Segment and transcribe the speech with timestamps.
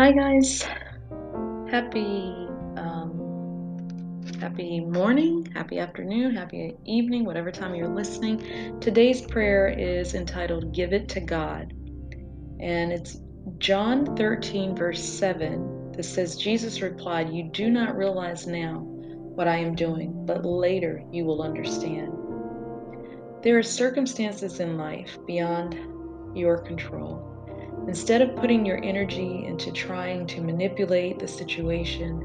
[0.00, 0.62] Hi guys.
[1.70, 8.80] Happy um, happy morning, happy afternoon, happy evening, whatever time you're listening.
[8.80, 11.74] Today's prayer is entitled Give It to God.
[12.60, 13.20] And it's
[13.58, 19.58] John 13 verse 7 that says Jesus replied, "You do not realize now what I
[19.58, 22.14] am doing, but later you will understand."
[23.42, 25.76] There are circumstances in life beyond
[26.34, 27.30] your control.
[27.86, 32.22] Instead of putting your energy into trying to manipulate the situation,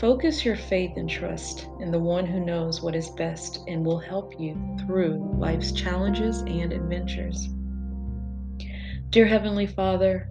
[0.00, 3.98] focus your faith and trust in the one who knows what is best and will
[3.98, 7.48] help you through life's challenges and adventures.
[9.10, 10.30] Dear Heavenly Father,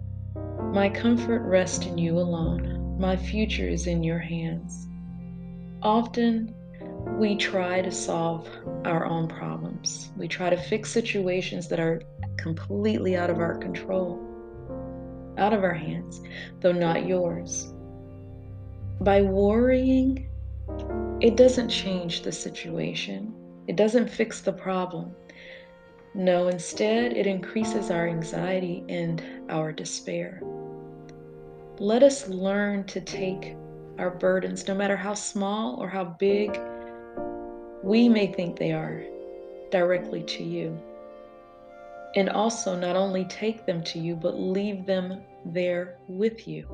[0.72, 2.96] my comfort rests in you alone.
[2.98, 4.86] My future is in your hands.
[5.82, 6.54] Often,
[7.16, 8.48] we try to solve
[8.84, 10.10] our own problems.
[10.16, 12.02] We try to fix situations that are
[12.36, 14.27] completely out of our control
[15.38, 16.20] out of our hands,
[16.60, 17.72] though not yours.
[19.00, 20.28] By worrying,
[21.20, 23.34] it doesn't change the situation,
[23.66, 25.14] it doesn't fix the problem.
[26.14, 30.42] No, instead, it increases our anxiety and our despair.
[31.78, 33.56] Let us learn to take
[33.98, 36.58] our burdens, no matter how small or how big
[37.82, 39.04] we may think they are,
[39.70, 40.80] directly to you
[42.16, 46.66] and also not only take them to you, but leave them there with you.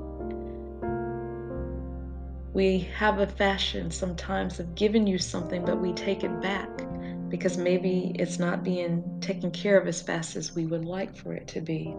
[2.53, 6.69] We have a fashion sometimes of giving you something, but we take it back
[7.29, 11.33] because maybe it's not being taken care of as fast as we would like for
[11.35, 11.95] it to be.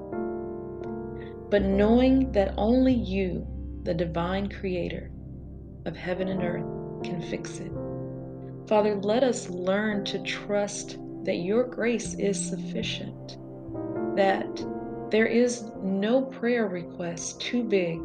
[1.50, 3.46] But knowing that only you,
[3.84, 5.12] the divine creator
[5.86, 7.72] of heaven and earth, can fix it.
[8.68, 13.38] Father, let us learn to trust that your grace is sufficient,
[14.16, 14.66] that
[15.12, 18.00] there is no prayer request too big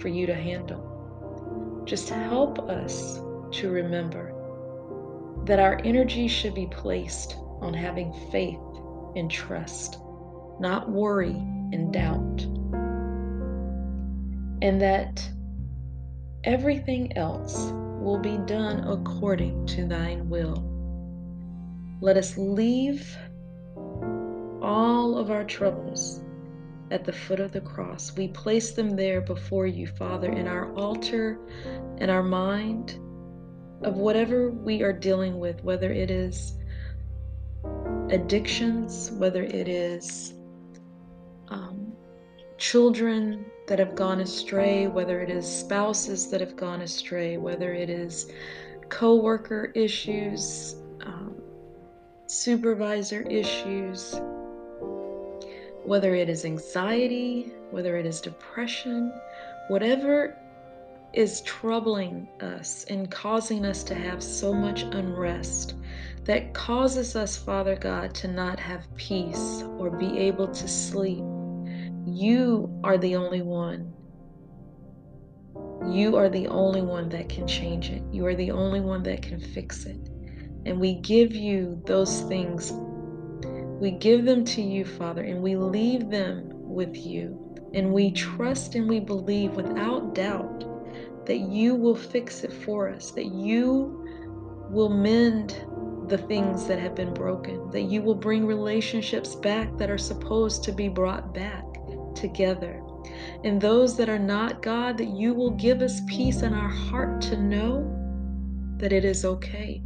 [0.00, 1.82] for you to handle.
[1.86, 3.20] Just help us
[3.52, 4.34] to remember
[5.44, 8.58] that our energy should be placed on having faith
[9.16, 9.98] and trust,
[10.60, 11.34] not worry
[11.72, 12.42] and doubt.
[14.60, 15.26] And that
[16.44, 17.70] everything else
[18.00, 20.77] will be done according to thine will.
[22.00, 23.16] Let us leave
[24.62, 26.20] all of our troubles
[26.90, 28.16] at the foot of the cross.
[28.16, 31.38] We place them there before you, Father, in our altar
[31.98, 32.98] in our mind
[33.82, 36.54] of whatever we are dealing with, whether it is
[38.10, 40.34] addictions, whether it is
[41.48, 41.92] um,
[42.56, 47.90] children that have gone astray, whether it is spouses that have gone astray, whether it
[47.90, 48.30] is
[48.88, 51.27] co worker issues, um,
[52.42, 54.20] supervisor issues,
[55.84, 59.12] whether it is anxiety, whether it is depression,
[59.68, 60.36] whatever
[61.14, 65.74] is troubling us and causing us to have so much unrest
[66.24, 71.24] that causes us, Father God, to not have peace or be able to sleep.
[72.06, 73.92] You are the only one.
[75.90, 78.02] You are the only one that can change it.
[78.12, 80.10] You are the only one that can fix it.
[80.66, 82.72] And we give you those things.
[83.80, 87.44] We give them to you, Father, and we leave them with you.
[87.74, 90.64] And we trust and we believe without doubt
[91.26, 94.04] that you will fix it for us, that you
[94.70, 95.64] will mend
[96.08, 100.64] the things that have been broken, that you will bring relationships back that are supposed
[100.64, 101.64] to be brought back
[102.14, 102.82] together.
[103.44, 107.20] And those that are not God, that you will give us peace in our heart
[107.22, 107.94] to know
[108.78, 109.82] that it is okay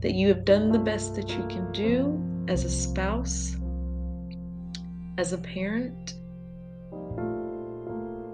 [0.00, 3.56] that you have done the best that you can do as a spouse,
[5.18, 6.14] as a parent,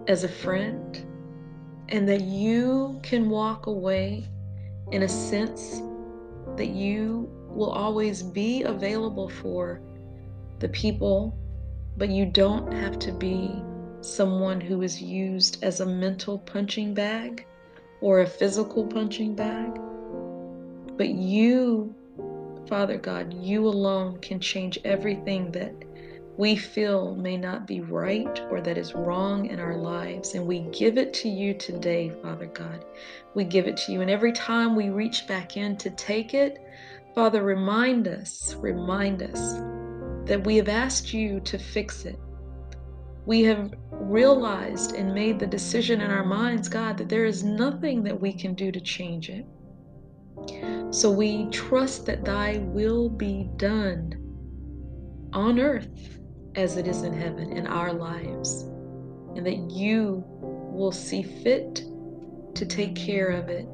[0.08, 1.06] as a friend,
[1.88, 4.26] and that you can walk away
[4.92, 5.80] in a sense
[6.56, 9.80] that you will always be available for
[10.58, 11.36] the people,
[11.96, 13.50] but you don't have to be
[14.02, 17.46] someone who is used as a mental punching bag
[18.02, 19.80] or a physical punching bag
[20.96, 21.94] but you,
[22.68, 25.74] Father God, you alone can change everything that
[26.36, 30.34] we feel may not be right or that is wrong in our lives.
[30.34, 32.84] And we give it to you today, Father God.
[33.34, 34.00] We give it to you.
[34.00, 36.58] And every time we reach back in to take it,
[37.14, 39.54] Father, remind us, remind us
[40.28, 42.18] that we have asked you to fix it.
[43.26, 48.02] We have realized and made the decision in our minds, God, that there is nothing
[48.02, 49.46] that we can do to change it.
[50.90, 54.14] So we trust that thy will be done
[55.32, 56.18] on earth
[56.54, 58.66] as it is in heaven in our lives.
[59.36, 61.84] and that you will see fit
[62.54, 63.66] to take care of it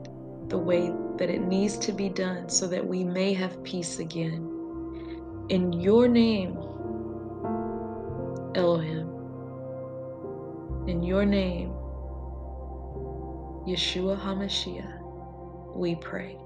[0.49, 4.46] the way that it needs to be done so that we may have peace again.
[5.50, 6.56] In your name,
[8.55, 9.08] Elohim,
[10.88, 11.70] in your name,
[13.66, 15.00] Yeshua HaMashiach,
[15.75, 16.37] we pray.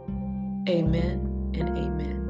[0.69, 2.24] Amen and amen.